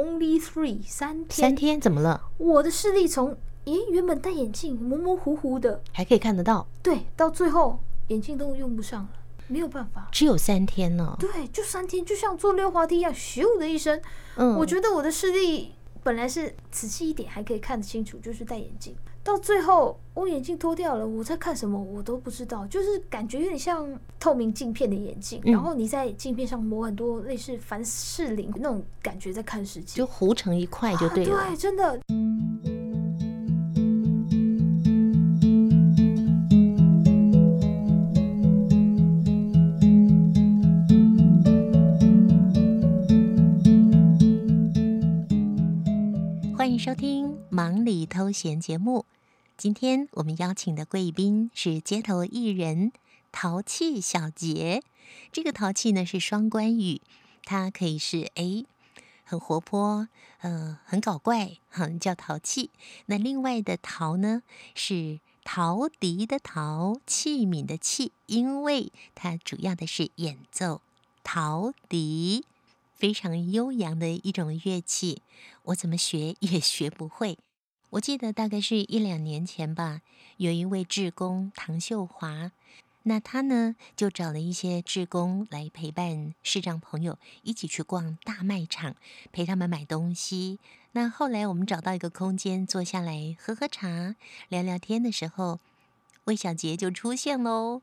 [0.00, 2.30] Only three 三天，三天怎么了？
[2.38, 9.10] 我的视力从诶原本戴眼镜模模糊糊的，还可以看得到，对，到最后眼镜都用不上了，
[9.46, 11.14] 没有办法，只有三天呢。
[11.18, 14.00] 对，就三天，就像坐溜滑梯一样，咻的一声。
[14.36, 18.96] 嗯，我觉得我的视力本来是仔细一点还可以看得清楚，就是戴眼镜。
[19.30, 23.88] 到最后，我眼镜脱掉了，我在看什么我都不知道，就是感觉有点像
[24.18, 31.36] 透明镜片的眼镜，然后你在镜片上抹很多类似凡士林那种感觉，在看世界，就糊成一块就对了。
[31.36, 32.00] 啊，对，真的。
[46.56, 49.04] 欢迎收听《忙里偷闲》节目。
[49.60, 52.92] 今天我们邀请的贵宾是街头艺人
[53.30, 54.82] 淘气小杰。
[55.32, 57.02] 这个淘气呢是双关语，
[57.44, 58.64] 它可以是哎
[59.22, 60.08] 很活泼，
[60.40, 62.70] 嗯、呃，很搞怪，哈，叫淘气。
[63.04, 64.42] 那另外的陶呢
[64.74, 70.80] 是陶笛的陶，器皿的器，因为它主要的是演奏
[71.22, 72.46] 陶笛。
[72.96, 75.20] 非常悠扬的一种乐器，
[75.64, 77.36] 我怎么学也学不会。
[77.90, 80.02] 我记得大概是一两年前吧，
[80.36, 82.52] 有一位志工唐秀华，
[83.02, 88.94] 那他呢就找了一些志工来陪伴视障朋友一起去逛大卖场，
[89.32, 90.60] 陪他们买东西。
[90.92, 94.14] 那后来我们找到一个空间坐下来喝喝茶、
[94.48, 95.58] 聊聊天的时候，
[96.26, 97.82] 魏小杰就出现喽。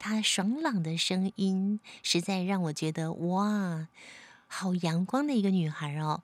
[0.00, 3.86] 他爽朗的声音实在让我觉得哇！
[4.48, 6.22] 好阳光的一个女孩哦，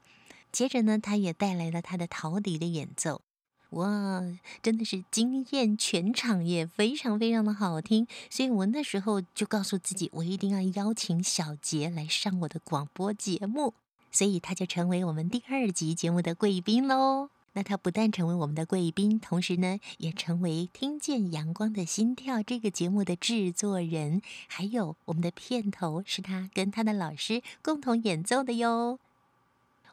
[0.53, 3.23] 接着呢，他也带来了他的陶笛的演奏，
[3.70, 4.23] 哇，
[4.62, 8.06] 真的是惊艳全场，也非常非常的好听。
[8.29, 13.75] 所以我那时候就告诉自己，我一定要邀请小杰来上我的广播节目，
[14.11, 17.31] 所以他就成为我们第二集节目的贵宾喽。
[17.53, 29.00] 那他不但成为我们的贵宾，同时呢，也成为《听见阳光的心跳》这个节目的制作人，还有我们的片头是他跟他的老师共同演奏的哟。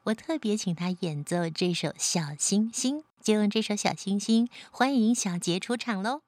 [0.03, 6.26] 我特别请他演奏这首《小星星》，就用这首《小星星》欢迎小杰出场喽。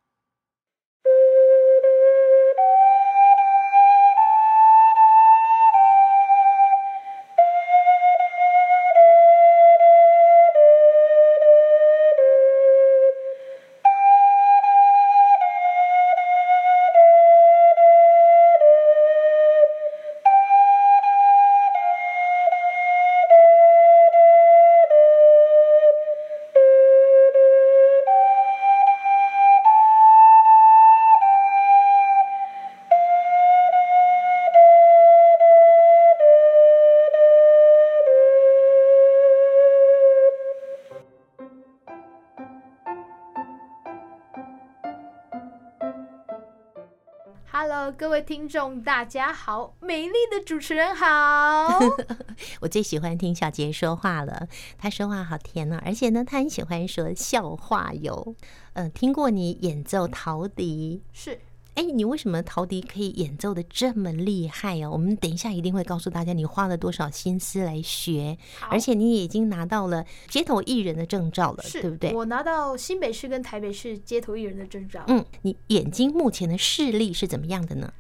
[48.00, 51.68] 各位听众，大家好，美丽的主持人好。
[52.62, 58.36] 我最喜欢听小杰说话了，他说话好甜啊，而且呢，他很喜欢说笑话哟。
[58.72, 61.42] 嗯、呃，听过你演奏陶笛是。
[61.76, 64.90] 哎，你为什么陶笛可以演奏的这么厉害哦？
[64.92, 68.38] 我们等一下一定会告诉大家你花了多少心思来学，
[68.70, 72.14] 而且你也已经拿到了街头艺人的证照了，对不对？
[72.14, 75.06] 我拿到新北市跟台北市街头艺人的证照。
[75.08, 77.94] 嗯，你眼睛目前的视力是怎么样的呢？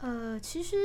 [0.00, 0.76] 呃，其实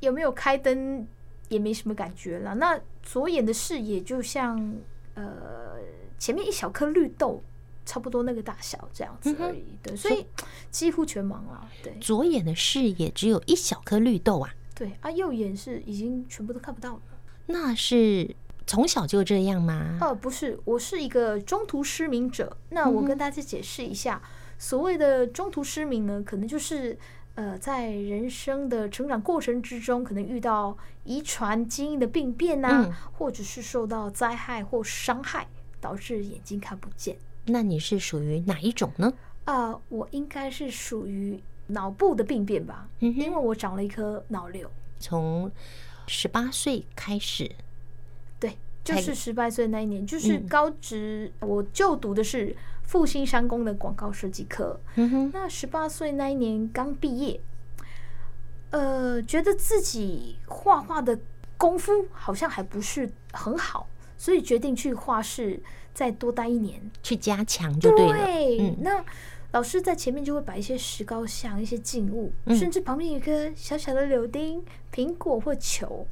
[0.00, 1.06] 有没有开灯
[1.48, 2.56] 也没什么感觉了。
[2.56, 4.74] 那左眼的视野就像
[5.14, 5.76] 呃
[6.18, 7.40] 前面一小颗绿豆。
[7.86, 10.26] 差不多那个大小这样子而已，嗯、对，所以
[10.70, 11.66] 几乎全盲了。
[11.82, 14.52] 对，左眼的视野只有一小颗绿豆啊。
[14.74, 17.00] 对啊，右眼是已经全部都看不到了。
[17.46, 18.34] 那是
[18.66, 19.96] 从小就这样吗？
[20.02, 22.54] 哦，不是，我是一个中途失明者。
[22.70, 26.98] 那我跟大家解释一下，嗯、所谓的中途失明呢，可能就是
[27.36, 35.46] 呃，在人生的成长过程之中，可能遇到遗传基因的病变呐、啊，嗯、或者是受到灾害或伤害，
[35.80, 37.16] 导致眼睛看不见。
[37.46, 39.12] 那你是属于哪一种呢？
[39.44, 44.68] 啊、呃，我应该是属于脑部的病变吧，嗯、因为我长了一颗脑瘤。
[44.98, 45.50] 从
[46.08, 47.50] 十八岁开始，
[48.40, 54.80] 对，就是十八岁那一年，就是高职，嗯、我就读的是复兴商工的广告设计科。
[55.32, 57.40] 那十八岁那一年刚毕业，
[58.70, 61.18] 呃，觉得自己画画的
[61.56, 63.88] 功夫好像还不是很好，
[64.18, 65.62] 所以决定去画室。
[65.96, 68.12] 再多待一年，去加强就对了。
[68.12, 69.02] 对，嗯、那
[69.52, 74.62] 老师在前面就会摆一些石膏像、一些静物，嗯、甚至旁边有一颗小小的柳丁、
[74.92, 76.06] 苹果或球。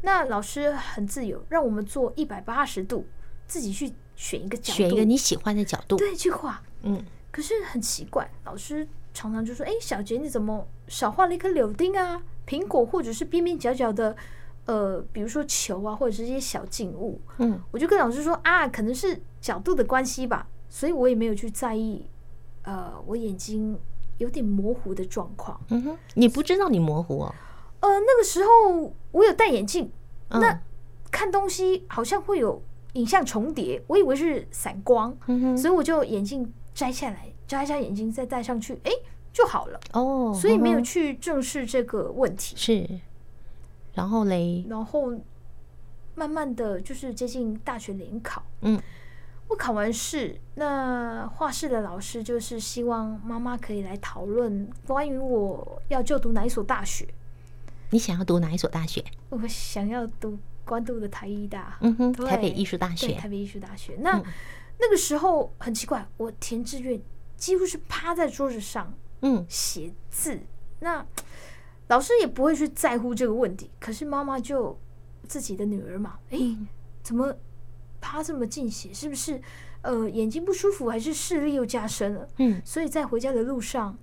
[0.00, 3.04] 那老师很自由，让我们做一百八十度，
[3.46, 6.62] 自己去选一个角度，选一个你喜欢的角度，对，去画。
[6.80, 14.16] 嗯，可是很奇怪，老师常常就说：“哎，小杰，你怎么少画了一颗柳丁啊、苹果，或者是边边角角的，
[14.66, 22.04] 呃，比如说球啊，或者是一些小静物。”嗯，我就跟老师说：“啊，可能是角度的关系吧。”所以我也没有去在意，
[22.64, 23.78] 呃，我眼睛
[24.18, 25.58] 有点模糊的状况。
[25.70, 27.34] 嗯哼，你不知道你模糊哦？
[27.80, 29.90] 呃，那个时候我有戴眼镜，
[30.30, 30.60] 嗯、那
[31.10, 32.60] 看东西好像会有
[32.94, 38.90] 影像重叠，我以为是散光，嗯哼，所以我就眼镜摘下来，摘下眼镜再戴上去，哎，
[39.32, 39.80] 就好了。
[39.92, 42.56] 哦，所以没有去正视这个问题。
[42.56, 43.00] 是，
[43.96, 45.12] 然后嘞，然后
[46.14, 48.80] 慢慢的就是接近大学联考，嗯。
[49.48, 57.06] 我考完试，那画室的老师就是希望妈妈可以来讨论关于我要就读哪一所大学。
[57.90, 59.04] 你想要读哪一所大学？
[59.28, 63.12] 我想要读关渡的台艺大，嗯哼，台北艺术大学。
[63.12, 63.96] 台北艺术大学。
[64.00, 64.24] 那、嗯、
[64.80, 67.00] 那个时候很奇怪，我填志愿
[67.36, 70.40] 几乎是趴在桌子上，嗯，写字。
[70.80, 71.06] 那
[71.88, 74.78] 老师也不会去在乎这个问题，可是妈妈就
[75.28, 76.56] 自己的女儿嘛，哎、欸，
[77.02, 77.34] 怎么？
[77.98, 79.40] 趴这么近写，是不是
[79.80, 82.28] 呃眼睛不舒服，还是视力又加深了？
[82.36, 83.98] 嗯，所以在回家的路上，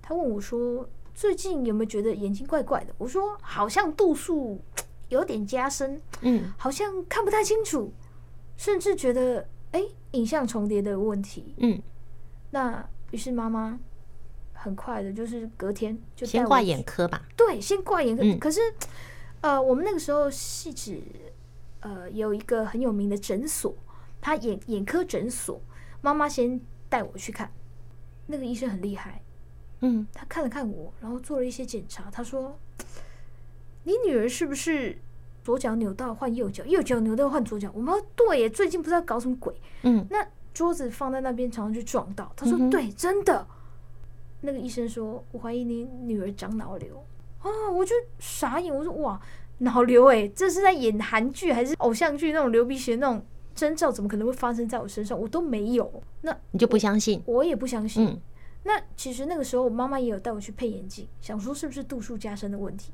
[0.00, 4.62] 他问我说：“最近有没有觉得眼睛怪怪的？”我说：“好像度数
[5.10, 7.92] 有点加深，嗯，好像看不太清楚，
[8.56, 11.82] 甚至觉得哎影像重叠的问题。”嗯，
[12.52, 13.78] 那于是妈妈
[14.64, 17.22] 很快的，就是隔天就先挂眼科吧。
[17.36, 18.22] 对，先挂眼科。
[18.24, 18.60] 嗯，可是
[19.42, 21.02] 呃，我们那个时候是指。
[21.86, 23.76] 呃，有一个很有名的诊所，
[24.18, 25.60] 他眼眼科诊所，
[26.00, 26.58] 妈妈先
[26.88, 27.52] 带我去看，
[28.28, 29.22] 那个医生很厉害，
[29.82, 32.58] 嗯，他看了看我，然后做了一些检查，他说
[33.84, 34.98] ：“你女儿是不是
[35.42, 42.32] 左脚扭到换右脚，右脚扭到换左脚？”我们说：“对耶，最近不知道搞什么鬼。”嗯，那桌子放在那边，常常就撞到。
[42.34, 43.46] 他说：“对，真的。”
[44.44, 47.04] 那个医生说：“我怀疑你女儿长脑瘤。”
[47.40, 49.20] 啊，我就傻眼，我说：“哇！”
[49.58, 53.24] 脑瘤哎，这是在演韩剧还是偶像剧那种流鼻血那种
[53.54, 53.90] 征兆？
[53.90, 55.18] 怎么可能会发生在我身上？
[55.18, 57.22] 我都没有，那你就不相信？
[57.24, 58.04] 我，我也不相信。
[58.04, 58.20] 嗯，
[58.64, 62.92] 那其实那个时候，我妈妈也有带我去配眼镜，想说是不是度数加深的问题。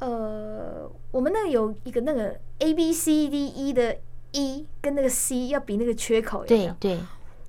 [0.00, 3.96] 呃，我们那个有一个那个 A B C D E 的
[4.32, 6.74] E 跟那个 C 要比那个缺口有没有？
[6.80, 7.00] 对对，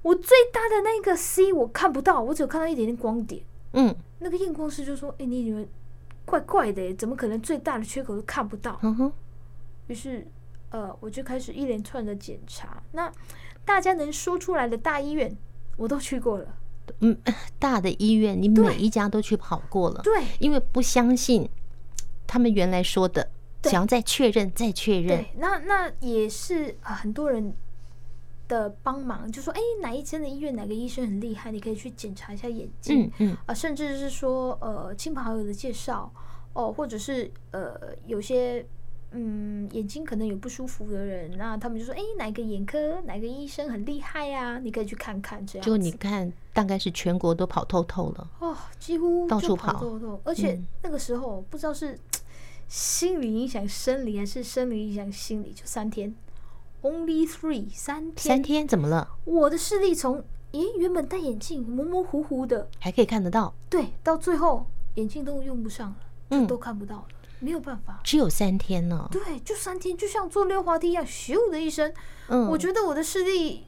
[0.05, 3.41] 我最大的那个 C 我看不到，我只有看到一点点光点。
[3.73, 5.67] 嗯，那个验光师就说：“哎，你以为？”
[6.25, 8.79] 怪怪的，怎么可能最大的缺口都看不到？
[8.83, 9.11] 嗯哼，
[9.87, 10.27] 于是，
[10.69, 12.83] 呃，我就开始一连串的检查。
[12.91, 13.11] 那
[13.63, 15.35] 大家能说出来的大医院，
[15.75, 16.47] 我都去过了。
[16.99, 17.17] 嗯，
[17.57, 20.01] 大的医院，你每一家都去跑过了。
[20.03, 21.49] 对，因为不相信
[22.27, 23.27] 他们原来说的，
[23.63, 25.19] 想要再确认，再确认。
[25.19, 27.55] 对，那那也是啊，呃，很多人。
[28.47, 33.05] 的帮忙就说，哎，哪一间的医院哪个医生很厉害，你可以去检查一下眼睛。
[33.05, 36.11] 嗯嗯啊，呃，甚至是说，呃，亲朋好友的介绍
[36.53, 38.65] 哦，或者是呃，有些
[39.11, 44.59] 嗯眼睛可能有不舒服的人，那他们就说，哎，哪个眼科哪个医生很厉害呀？
[44.59, 45.45] 你可以去看看。
[45.45, 51.97] 这样就你看，大概是全国都跑透透了哦，几乎到处跑透透，而且那个时候不知道是
[52.67, 56.13] 心理影响生理，还是生理影响心理，就三天。
[56.85, 59.17] Only three 三天，三天怎么了？
[59.23, 65.95] 我的视力从诶原本戴眼镜模模糊糊的，还可以看得到，对，到最后眼镜都用不上了，
[66.29, 67.07] 嗯，就都看不到了，
[67.39, 67.99] 没有办法。
[68.03, 69.09] 只有三天呢？
[69.11, 71.91] 对，就三天，就像坐溜滑梯一样，咻的一声。
[72.27, 73.65] 嗯，我觉得我的视力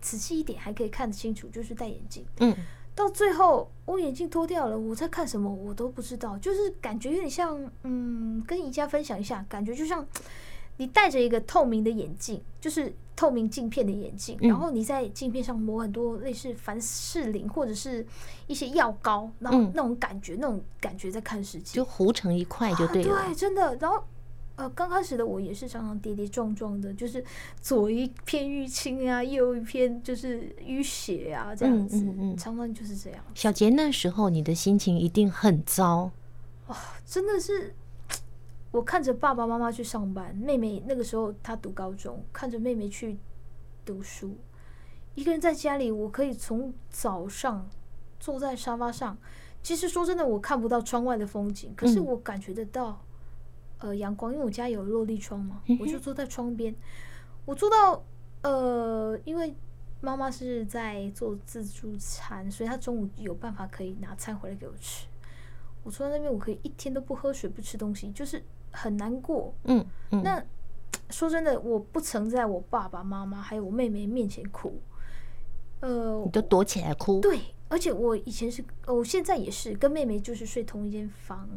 [0.00, 2.24] 仔细一点还可以看得清楚，就是戴眼镜。
[2.38, 2.54] 嗯，
[2.94, 10.06] 到最后我眼镜脱掉了，我在看什么我都不知道，就是感觉有点像，嗯，跟宜家分享一下，感觉就像。
[10.78, 18.04] 你戴着一个透明的眼镜，就是透明镜片的眼镜，然后你在镜片上抹很多类似凡士林或者是
[18.46, 23.26] 一些药膏，然后那种感觉，那种感觉在看世界，就糊成一块就对了。
[23.26, 23.76] 对，真的。
[23.76, 24.02] 然后
[24.56, 27.22] 呃，刚开始的我也是常常跌跌撞撞的，就是
[27.60, 33.22] 左一片淤青啊，右一片就是淤血啊，这样子，嗯嗯，常常就是这样。
[33.34, 36.10] 小杰，那时候你的心情一定很糟，
[36.66, 36.76] 哇，
[37.06, 37.74] 真的是。
[38.72, 43.18] 我看着爸爸妈妈去上班，妹妹那个时候她读高中，看着妹妹去
[43.84, 44.34] 读书，
[45.14, 47.68] 一个人在家里，我可以从早上
[48.18, 49.16] 坐在沙发上。
[49.62, 53.04] 其实说真的，我看不到窗外的风景，可是我感觉得到，
[53.78, 56.74] 呃，阳光，因为我家有落地窗嘛，我就坐在窗边。
[57.44, 58.02] 我坐到，
[58.40, 59.54] 呃，因为
[60.00, 65.06] 妈妈是在做自助餐，所以她中午有办法可以拿餐回来给我吃。
[65.84, 68.42] 我坐在那边，我可以一天都不喝水、不吃东西，就是。
[68.72, 69.54] 很难过。
[69.64, 70.22] 嗯嗯。
[70.22, 70.42] 那
[71.10, 74.80] 说真的，我不曾在我爸爸妈妈还有我妹妹面前哭。
[75.80, 77.20] 呃，你都躲起来哭？
[77.20, 77.38] 对，
[77.68, 81.48] 而且我以前是，我现在也是跟妹妹就是睡同一间房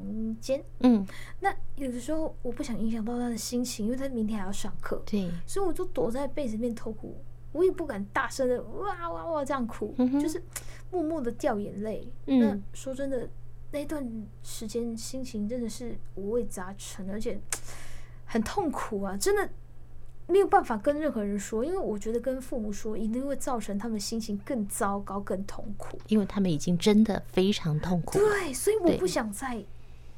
[0.41, 0.63] 间。
[0.79, 1.05] 嗯。
[1.39, 5.01] 那有的时候我不想影响到她的心情，因为她明天还要上课。
[5.05, 5.29] 对。
[5.45, 7.15] 所以我就躲在被子里面偷哭。
[7.51, 10.43] 我也不敢大声的哇哇哇这样哭，嗯、就是
[10.91, 12.05] 默默的掉眼泪。
[12.25, 13.29] 嗯、那说真的，
[13.71, 14.05] 那段
[14.43, 17.39] 时间心情真的是五味杂陈，而且
[18.25, 19.17] 很痛苦啊！
[19.17, 19.49] 真的
[20.27, 28.17] 没有办法跟任何人说，因为我觉得跟父母说一定会造成他们心情更糟糕、更痛苦，因为他们已经真的非常痛苦。
[28.17, 29.63] 对，所以我不想再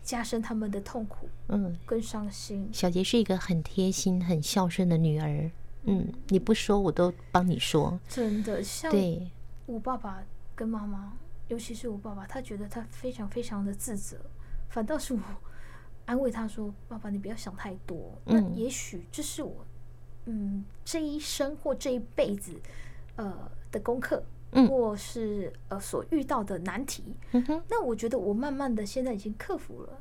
[0.04, 2.70] 加深他们的痛苦，嗯，更伤心。
[2.72, 5.52] 小杰是一个很贴心、很孝顺的女儿。
[5.84, 8.62] 嗯，你不说我都帮你说，真的。
[8.62, 9.30] 像对
[9.66, 10.22] 我爸爸
[10.56, 11.14] 跟妈妈，
[11.48, 14.18] 尤其是我爸爸，他觉得他非常非常的自责，
[14.70, 15.20] 反倒是我
[16.06, 18.14] 安慰他说：“爸爸，你不要想太多。
[18.26, 19.66] 嗯”那也许这是我
[20.26, 22.54] 嗯这一生或这一辈子
[23.16, 27.16] 呃的功课，嗯、或是呃所遇到的难题。
[27.32, 30.00] 嗯、那我觉得我慢慢的现在已经克服了。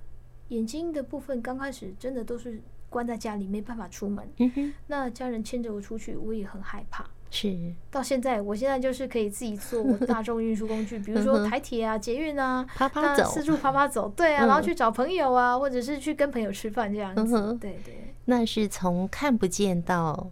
[0.48, 2.60] 眼睛的部分刚开始真的都是。
[2.88, 7.04] 关在家里没办法出门，嗯，那家人牵着我出去，我也很害怕。
[7.30, 17.58] 是，到现在，我现在就是可以自己坐大众运输工具，比如说台铁啊、捷运啊，爬爬走，四处爬爬走，对啊，然后去找朋友啊，或者是去跟朋友吃饭这样子。
[17.60, 20.30] 对对，那是从看不见到，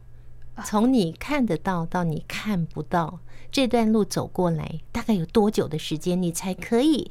[0.64, 3.18] 从你看得到到你看不到
[3.50, 7.10] 这段路走过来，大概有多久的时间，你才可以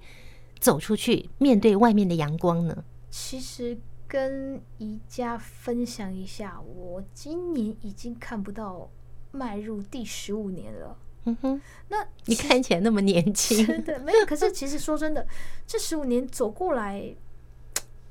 [0.60, 2.84] 走出去面对外面的阳光呢？
[3.10, 3.78] 其实。
[4.06, 8.88] 跟宜家分享一下，我今年已经看不到
[9.34, 10.98] 迈入第十五年了。
[11.26, 14.26] 嗯哼，那你看起来那么年轻，真的没有。
[14.26, 15.28] 可是其实说真的，
[15.68, 17.16] 这十五年走过来，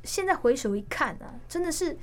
[0.03, 1.97] 现在回首一看啊，真的是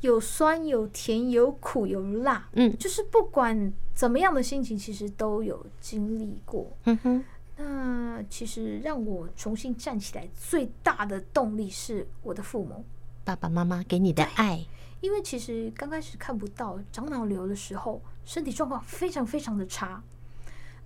[0.00, 2.48] 有酸有甜有苦有辣。
[2.52, 6.76] 嗯，就是不管怎么样的心情，其实都有经历过。
[6.84, 7.24] 嗯哼。
[7.56, 12.84] 那其实让我重新站起来最大的动力是我的父母，
[13.24, 14.66] 爸爸妈妈给你的爱。
[15.02, 20.02] 因为其实刚开始看不到长脑瘤的时候，身体状况非常非常的差。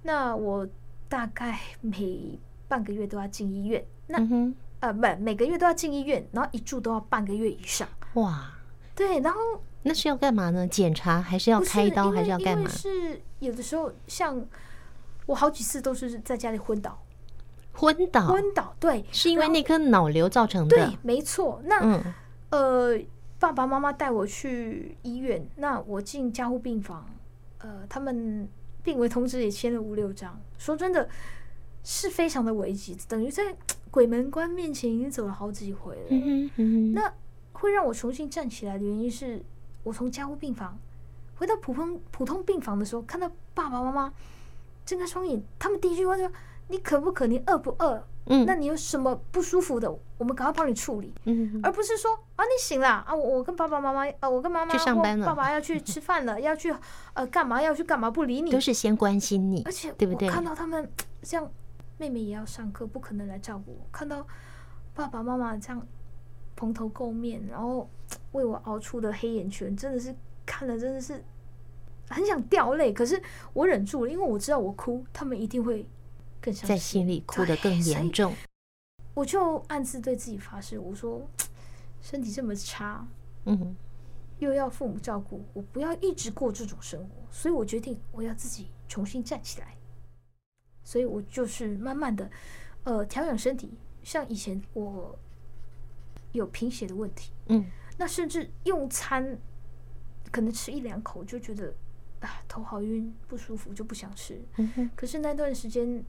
[0.02, 0.66] 那我
[1.08, 3.86] 大概每半个月都要进医院。
[4.08, 4.18] 那、
[4.80, 7.88] 呃不，每个月都要进医院，然后一住都要半个月以上。
[8.14, 8.50] 哇，
[8.96, 9.38] 对，然后
[9.84, 10.66] 那是要干嘛呢？
[10.66, 12.68] 检查还是要开刀还是要干嘛？
[12.68, 14.44] 是有的时候像。
[15.26, 17.02] 我好几次都是在家里昏倒，
[17.72, 20.76] 昏倒，昏倒，对，是因为那颗脑瘤造成的。
[20.76, 21.60] 对，没错。
[21.64, 22.14] 那、嗯、
[22.50, 22.96] 呃，
[23.38, 27.08] 爸爸妈妈带我去医院，那我进加护病房，
[27.58, 28.48] 呃，他们
[28.82, 30.40] 病危通知也签了五六张。
[30.58, 31.08] 说真的，
[31.84, 33.56] 是非常的危急，等于在
[33.90, 36.06] 鬼门关面前已经走了好几回了。
[36.10, 37.12] 嗯嗯，那
[37.52, 39.42] 会让我重新站起来的原因是，
[39.82, 40.78] 我从加护病房
[41.36, 44.12] 回到普通普通病房的时候，看到爸爸妈妈。
[44.84, 46.32] 睁开双眼，他们第一句话就说
[46.68, 47.26] ：“你可不可？
[47.26, 48.02] 你饿不饿？
[48.28, 49.88] 嗯，那你有什么不舒服的？
[50.18, 51.14] 我们赶快帮你处理。
[51.26, 56.74] 嗯，而不是说啊，你醒了啊，我我跟爸爸妈妈啊，我跟妈妈去上班了，爸爸要去吃饭了， 要去
[57.14, 57.62] 呃干嘛？
[57.62, 58.10] 要去干嘛？
[58.10, 60.28] 不理你，都是先关心你，而且对不对？
[60.28, 60.90] 看到他们
[61.22, 61.48] 这样，
[61.98, 63.86] 妹妹也要上课，不可能来照顾我。
[63.92, 64.26] 看到
[64.92, 65.86] 爸爸妈妈这样
[66.56, 67.88] 蓬头垢面，然后
[68.32, 70.12] 为我熬出的黑眼圈，真的是
[70.44, 71.22] 看了真的是。”
[72.08, 73.20] 很想掉泪，可是
[73.52, 75.84] 我忍住了，因为我知道我哭，他们一定会
[76.52, 78.34] 更，在心里哭得更严重。
[79.14, 81.28] 我就暗自对自己发誓，我说
[82.00, 83.06] 身体这么差，
[83.46, 83.74] 嗯，
[84.38, 89.76] 又要父母照顾，我不要一直过这种生活，所以我决定我要自己重新站起来。
[90.84, 92.30] 所以我就是慢慢的，
[92.84, 93.76] 呃，调养身体。
[94.02, 95.18] 像以前我
[96.32, 97.64] 有贫血的问题，嗯，
[97.98, 99.36] 那甚至用餐
[100.30, 101.74] 可能吃一两口就觉得。
[102.20, 104.40] 啊，头好晕，不舒服就不想吃。
[104.56, 106.02] 嗯、可是那段时间，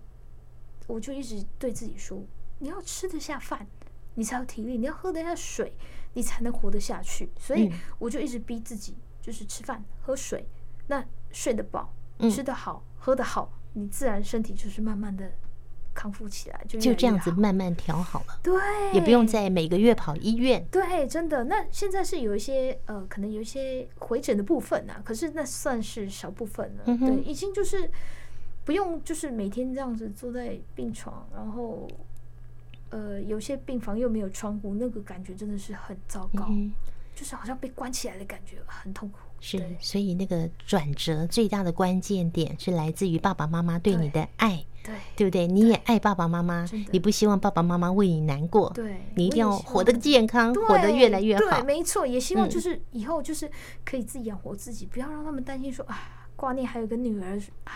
[0.88, 2.24] 我就一直对自己说：
[2.58, 3.67] 你要吃得下饭，
[4.15, 5.74] 你才有体力；你要喝得下水，
[6.13, 7.29] 你才能活得下去。
[7.39, 10.48] 所以我就一直逼自己，就是吃饭、喝水，
[10.88, 11.94] 那睡得饱、
[12.32, 15.32] 吃得好、嗯、喝得好，你自然身体就是慢慢的。
[15.98, 18.53] 康复起来就就这样子慢慢调好了，对，
[18.94, 20.63] 也不用再每个月跑医院。
[20.70, 21.46] 对，真的。
[21.46, 26.84] 那现在是有一些呃，可能有一些回诊的部分啊，可是那算是小部分了。
[26.86, 27.89] 嗯、对，已经就是
[28.67, 31.88] 不用，就是每天这样子坐在病床，然后
[32.89, 36.47] 呃，有些病房又没有窗户，那个感觉真的是很糟糕。
[36.50, 36.74] 嗯、
[37.15, 39.19] 就是好像被关起来的感觉，很痛苦。
[39.39, 45.47] 是，所以那个转折最大的关键点是来自于爸爸妈妈对你的爱，对，对不对？
[45.47, 51.62] 你也爱爸爸妈妈，你不希望爸爸妈妈为你难过，对，你一定要活得健康，活得越来越好。
[51.62, 53.50] 对，没错，也希望就是以后就是
[53.86, 57.71] 可以自己养活自己，不要让他们担心说啊，挂念还有个女儿，啊，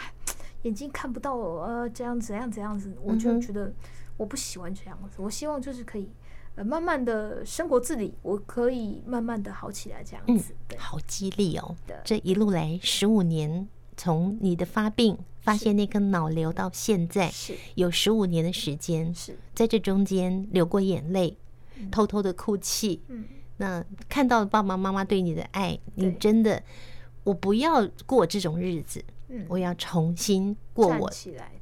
[0.63, 3.73] 眼睛看不到，呃，这样怎样怎样子，我就觉得
[4.17, 6.09] 我不喜欢这样子，我希望就是可以。
[6.55, 11.73] 呃，慢慢的生活自理，我可以慢慢的好起来，这样子，嗯，好激励哦。
[12.03, 13.65] 这一路来十五年，
[13.95, 17.55] 从你的发病发现那颗脑瘤到现在，是。
[17.75, 19.33] 有十五年的时间，是。
[19.55, 21.37] 在这中间流过眼泪，
[21.89, 23.23] 偷偷的哭泣，嗯，
[23.55, 26.61] 那看到爸爸妈妈对你的爱，你真的，
[27.23, 31.09] 我不要过这种日子，嗯，我要重新过我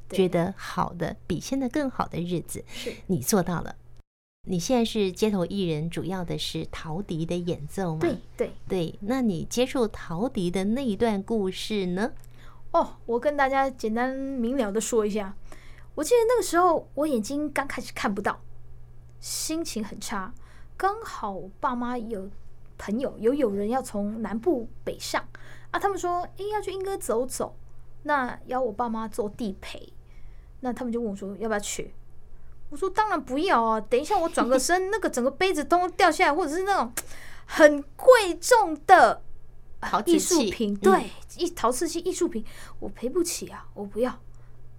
[0.08, 3.76] 觉得好的，比现在更好的日子，是你做到了。
[4.48, 8.00] 你现在是街头艺人，主要的是陶笛的演奏吗？
[8.00, 8.98] 对对对。
[9.02, 12.12] 那你接触陶笛的那一段故事呢？
[12.72, 15.36] 哦，我跟大家简单明了的说一下。
[15.94, 18.40] 我记得那个时候我眼睛刚开始看不到，
[19.20, 20.32] 心情很差。
[20.76, 22.30] 刚好爸妈有
[22.78, 25.22] 朋友有友人要从南部北上
[25.70, 27.56] 啊，他们说诶要去英歌走走，
[28.02, 29.92] 那要我爸妈做地陪，
[30.60, 31.94] 那他们就问我说要不要去？
[32.70, 33.80] 我说当然不要啊！
[33.80, 36.92] 等一下我转个身，那个整个杯子都掉下来，或者是那种
[37.46, 39.22] 很贵重的
[40.06, 42.44] 艺术品，对，一陶瓷器艺术品，
[42.78, 44.16] 我赔不起啊，我不要。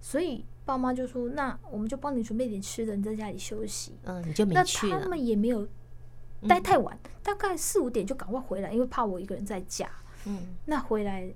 [0.00, 4.88] 所以爸妈就说：“那我们就帮你准备点吃的，你在家里休息。”嗯，你就没去。
[4.88, 5.68] 那他们也没有
[6.48, 9.86] 待太晚，大概四五点就赶快回来，因为怕我一个人在家。
[10.26, 11.32] 嗯，那回来，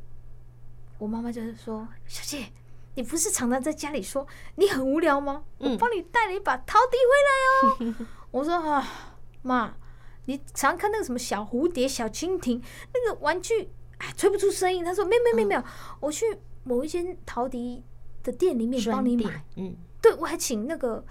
[0.99, 2.47] 我妈妈就是说：“小姐。”
[2.99, 5.45] 你不是常常在家里说你很无聊吗？
[5.59, 8.07] 我帮你带了一把陶笛回来哦。
[8.33, 8.83] 我说啊，
[9.43, 9.77] 妈，
[10.25, 12.59] 你常看那个什么小蝴蝶、小蜻蜓
[12.95, 14.83] 那个玩具，哎，吹不出声音。
[14.83, 15.63] 他说没有没没没有，
[16.01, 16.25] 我去
[16.65, 17.85] 某一间陶笛
[18.23, 19.45] 的店里面帮你买。
[19.57, 21.05] 嗯，对，我还请那个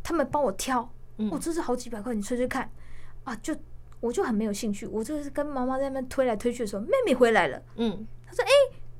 [0.00, 0.88] 他们帮我挑。
[1.28, 2.70] 我这是好几百块，你吹吹看
[3.24, 3.34] 啊。
[3.42, 3.52] 就
[4.02, 4.86] 我就很没有兴趣。
[4.86, 7.62] 我就是跟妈妈在那边推来推去的时候，妹妹回来了。
[7.76, 8.50] 嗯，她说哎，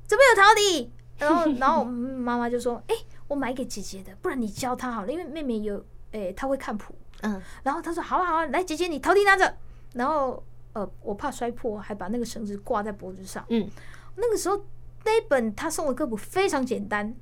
[0.07, 0.91] 怎么有陶笛？
[1.19, 2.95] 然后， 然后妈妈就说：“哎，
[3.27, 9.57] 我买给姐姐的，不然你教她好了，因为妹妹有，哎，她会看谱。”嗯，然后她说：“好啊，好啊，来，姐姐你陶笛拿着。”
[9.93, 13.45] 然后，呃，我怕摔破，还把那个绳子挂在脖子上。
[13.49, 13.69] 嗯，
[14.15, 14.65] 那个时候
[15.05, 17.13] 那一本他送的歌谱非常简单，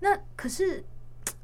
[0.00, 0.84] 那可是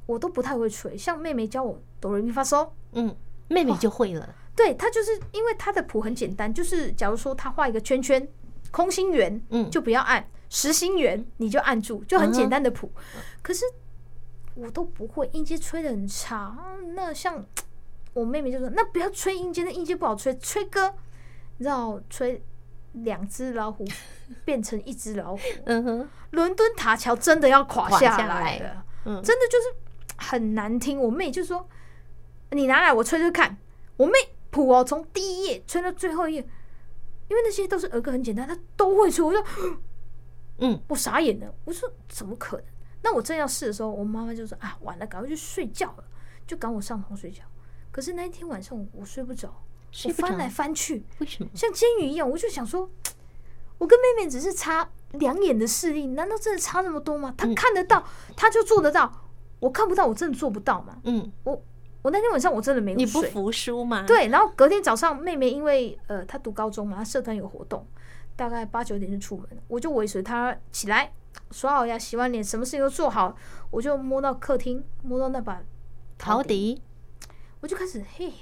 [0.07, 3.15] 我都不太会吹，像妹妹教我哆来咪发嗦，嗯，
[3.49, 4.35] 妹妹就会了。
[4.63, 8.29] 对，它就是因为它的谱很简单，就是假如说他画一个圈圈，
[8.71, 10.23] 空心圆，嗯，就不要按。
[10.51, 12.93] 实心圆你就按住，就很简单的谱。
[13.41, 13.65] 可是
[14.55, 16.55] 我都不会，音阶吹的很差。
[16.95, 17.43] 那像
[18.13, 20.37] 我妹妹就说：“那不要吹音阶，那音阶不好吹。
[20.37, 20.93] 吹歌，
[21.57, 22.43] 你知道，吹
[22.93, 23.87] 两只老虎
[24.45, 25.41] 变成一只老虎。
[25.65, 28.85] 嗯哼，伦敦塔桥真的要垮下来了。
[29.07, 31.01] 嗯，真的就是很难听。
[31.01, 31.67] 我妹就说：
[32.51, 33.57] 你拿来我吹吹看。
[33.97, 34.13] 我妹
[34.51, 36.41] 谱哦，从第一页吹到最后一页，
[37.29, 39.25] 因为那些都是儿歌，很简单，他都会吹。
[39.25, 39.45] 我说。
[40.63, 41.55] 嗯，我傻眼了。
[41.65, 42.67] 我说怎么可能？
[43.03, 46.05] 那我正要试的时候，我妈妈就说：“啊，完了，赶快去睡觉了，
[46.47, 47.43] 就赶我上床睡觉。”
[47.91, 49.65] 可是那一天晚上我睡不着，
[50.05, 52.29] 我翻来翻去，为什么像煎鱼一样？
[52.29, 52.91] 我就想说，
[53.79, 57.35] 我跟妹妹只是差两眼的视力，难道真的差那么多吗？
[57.39, 58.05] 她看得到，
[58.37, 61.01] 她就做得到，我看不到，我真的做不到嘛。
[61.05, 61.65] 嗯，我
[62.03, 62.95] 我那天晚上我真的没。
[62.95, 64.05] 你不服输吗？
[64.07, 67.87] 对，然后隔天早上，妹妹因为呃她读高中嘛，她社团有活动。
[68.37, 71.13] 大概八九点就出门了，我就尾随她起来，
[71.51, 73.37] 刷好牙、洗完脸，什么事情都做好，
[73.71, 75.61] 我就摸到客厅，摸到那把
[76.17, 76.81] 陶笛，
[77.61, 78.33] 我就开始嘿，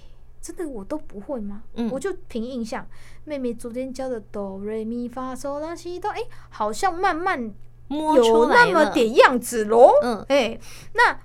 [0.40, 1.64] 真的我都不会吗？
[1.74, 2.86] 嗯，我就凭印象，
[3.24, 7.52] 妹妹昨天教的哆瑞咪发嗦拉西哆，哎，好像慢慢
[7.88, 9.90] 摸有那么点样子喽。
[10.02, 10.56] 嗯，哎，
[10.94, 11.18] 那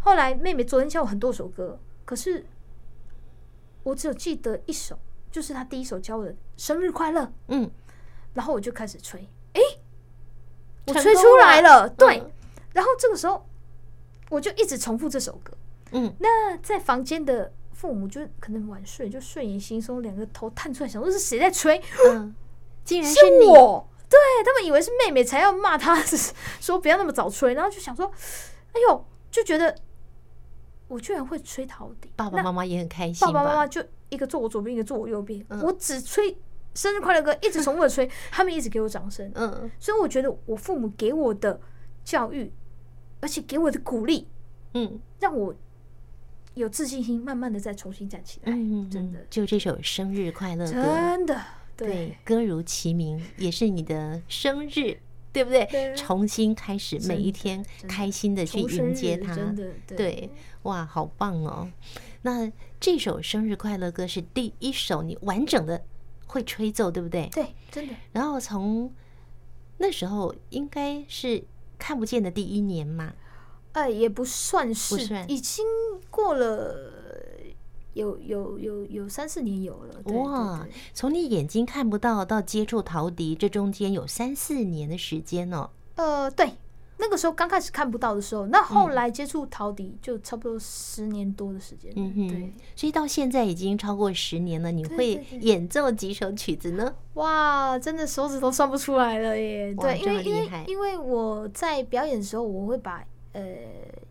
[0.00, 2.44] 后来妹妹昨天教我很多首歌，可是
[3.82, 4.98] 我只有记得一首，
[5.30, 7.22] 就是她第一首教我的《生日快乐》。
[7.48, 7.70] 嗯。
[8.32, 9.60] 然后我就开始吹，哎，
[10.86, 12.22] 我吹出来了，对。
[12.72, 13.44] 然后这个时候，
[14.28, 15.52] 我就一直重复这首歌。
[15.90, 21.82] 嗯，那在房间的父母就可能晚睡，就睡眼惺忪，两个头探出来，想说是谁在吹？
[22.06, 22.32] 嗯，
[22.84, 23.84] 竟然是我。
[24.08, 26.00] 对，他们以为是妹妹才要骂他，
[26.60, 27.54] 说不要那么早吹。
[27.54, 28.06] 然后就想说，
[28.72, 29.76] 哎呦，就觉得
[30.90, 32.12] 我居然会吹陶笛。
[32.16, 33.26] 爸爸妈妈也很开心。
[33.26, 35.42] 爸爸妈妈就一个坐我左边，一个坐我右边。
[35.62, 36.36] 我只吹。
[36.72, 39.28] 生日快乐歌一直重复的吹，他们一直给我掌声。
[39.34, 41.60] 嗯，所以我觉得我父母给我的
[42.04, 42.52] 教育，
[43.18, 44.28] 而且给我的鼓励，
[44.74, 45.52] 嗯，让我
[46.54, 48.52] 有自信心，慢慢的再重新站起来。
[48.52, 51.42] 嗯，真的，就这首生日快乐歌，真的，
[51.76, 54.96] 对，对，歌如其名，也是你的生日，
[55.32, 55.64] 对不对？
[55.66, 59.36] 对，重新开始每一天，开心的去迎接他。
[59.86, 60.30] 对，
[60.62, 61.70] 哇，好棒哦！
[62.22, 65.84] 那这首生日快乐歌是第一首你完整的
[66.26, 67.28] 会吹奏，对不对？
[67.32, 67.94] 对，真的。
[68.12, 68.92] 然后从
[69.78, 71.42] 那时候应该是
[71.78, 73.14] 看不见的第一年嘛。
[73.72, 75.64] 哎，也不算是，已经
[76.10, 76.99] 过了
[77.94, 80.00] 有有有有三四年有了。
[80.14, 85.70] 哇，从你眼睛看不到到接触陶笛，这中间有三四年的时间哦。
[85.96, 86.52] 呃，对，
[86.98, 91.92] 那个时候刚开始看不到的时候，那后来接触陶笛就差不多十年多的时间。
[91.96, 94.70] 嗯哼，对，所以到现在已经超过十年了。
[94.70, 96.94] 你会演奏几首曲子呢？
[97.14, 99.74] 哇，真的手指都算不出来了耶。
[99.74, 103.04] 对，因为因为因为我在表演的时候，我会把。
[103.32, 103.42] 呃，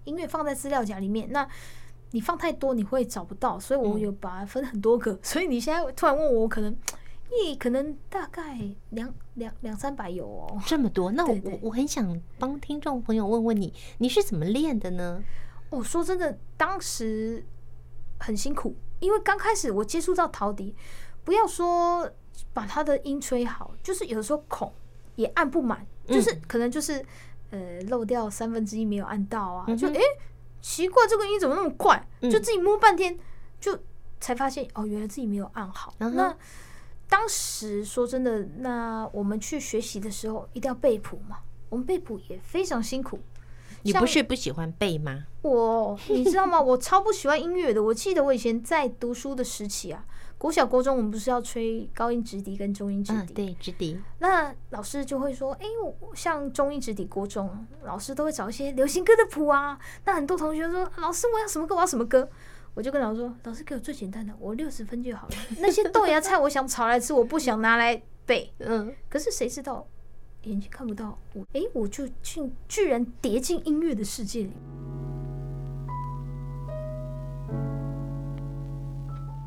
[0.05, 1.45] 音乐放在资料夹里面，那
[2.11, 5.13] 你放太多你会找不到，所以我有把它分很多个。
[5.13, 6.75] 嗯、 所以你现在突然问我，我可能，
[7.29, 8.57] 咦，可能大概
[8.89, 11.11] 两两两三百有哦，这么多。
[11.11, 15.21] 那我我我很想帮听众朋友问问你，你是怎么练的呢？
[15.69, 17.43] 我、哦、说真的，当时
[18.19, 20.75] 很辛苦，因为刚开始我接触到陶笛，
[21.23, 22.09] 不要说
[22.53, 24.71] 把它的音吹好，就是有的时候孔
[25.15, 27.05] 也按不满，就是可能就是。
[27.51, 30.01] 呃，漏掉三分之一没有按到啊，就哎、欸，
[30.61, 32.07] 奇怪，这个音怎么那么怪？
[32.21, 33.17] 就自己摸半天，
[33.59, 33.77] 就
[34.19, 35.93] 才发现哦，原来自己没有按好。
[35.99, 36.35] 那
[37.07, 41.37] 当时说真的，那我们去学习的时候一定要背谱嘛，
[41.69, 43.19] 我们背谱也非常辛苦。
[43.83, 45.25] 你不是不喜欢背吗？
[45.41, 46.59] 我，你知道吗？
[46.59, 47.81] 我超不喜欢音乐的。
[47.81, 50.05] 我记得我以前在读书的时期啊。
[50.39, 53.33] 国小、国中，我们不是要吹高音直笛跟中音直笛？
[53.33, 53.99] 对，直笛。
[54.19, 55.65] 那老师就会说：“哎，
[55.99, 61.75] 我像中音直笛，国中老师都会找一些流行歌的谱啊。”那很多同学说：“老师，我要什么歌？
[61.75, 62.27] 我要什么歌？”
[62.73, 65.35] 我就跟老师说：“老师，给我最简单的，我六十分就好了。
[65.57, 68.49] 那些豆芽菜，我想炒来吃，我不想拿来背。
[68.63, 68.95] ”嗯。
[69.09, 69.85] 可是谁知道，
[70.43, 74.53] 眼睛看不到我，哎，我就竟，居然跌进音乐的世界里。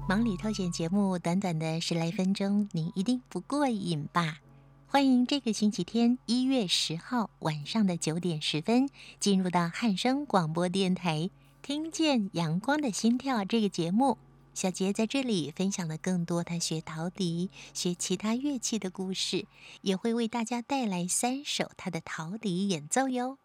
[0.09, 4.41] 忙里偷闲节目，短短的十来分钟，你一定不过瘾吧？
[4.88, 11.31] 欢迎这个星期天一月十号晚上的九点十分，进入到汉声广播电台，
[11.62, 14.19] 听见阳光的心跳这个节目。
[14.53, 19.47] 小杰在这里分享了更多他学陶笛、学其他乐器的故事，
[19.83, 23.38] 也会为大家带来三首他的陶笛演奏哟。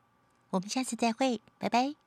[0.50, 2.07] 我们下次再会，拜拜。